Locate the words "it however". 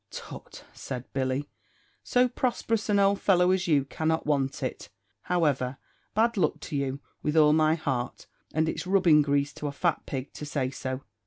4.63-5.77